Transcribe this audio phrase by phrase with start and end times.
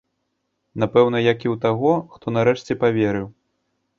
[0.83, 3.27] Напэўна, як і ў таго, хто нарэшце паверыў.